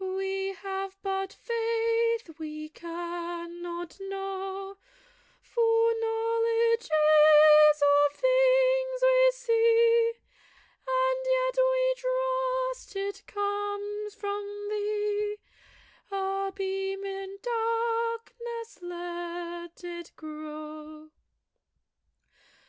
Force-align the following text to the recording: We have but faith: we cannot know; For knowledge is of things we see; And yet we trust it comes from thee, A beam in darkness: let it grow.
We 0.00 0.54
have 0.54 0.98
but 1.04 1.32
faith: 1.32 2.36
we 2.40 2.68
cannot 2.70 3.96
know; 4.00 4.76
For 5.40 5.92
knowledge 6.00 6.82
is 6.90 7.80
of 7.80 8.16
things 8.16 9.00
we 9.02 9.30
see; 9.34 10.12
And 10.82 11.26
yet 11.30 11.56
we 11.62 11.94
trust 11.96 12.96
it 12.96 13.22
comes 13.28 14.16
from 14.16 14.66
thee, 14.68 15.36
A 16.10 16.50
beam 16.56 17.04
in 17.04 17.38
darkness: 17.40 18.80
let 18.82 19.84
it 19.84 20.10
grow. 20.16 21.10